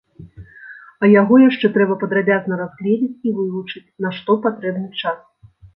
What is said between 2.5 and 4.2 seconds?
разгледзець і вывучыць, на